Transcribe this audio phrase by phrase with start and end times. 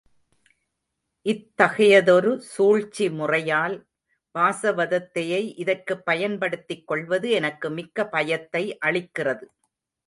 [1.25, 3.85] இத்தகையதொரு சூழ்ச்சிமுறையால்
[4.35, 9.43] வாசவதத்தையை இதற்குப் பயன்படுத்திக் கொள்வது எனக்கு மிக்க பயத்தை அளிக்கிறது.